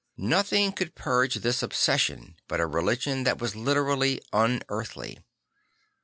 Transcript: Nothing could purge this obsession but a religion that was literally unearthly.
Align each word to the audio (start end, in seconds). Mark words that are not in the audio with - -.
Nothing 0.17 0.71
could 0.71 0.95
purge 0.95 1.35
this 1.35 1.61
obsession 1.61 2.35
but 2.47 2.59
a 2.59 2.65
religion 2.65 3.23
that 3.23 3.39
was 3.39 3.55
literally 3.55 4.19
unearthly. 4.33 5.19